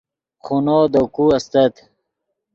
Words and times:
خونو 0.43 0.77
دے 0.93 1.01
کو 1.15 1.25
استت 1.37 1.73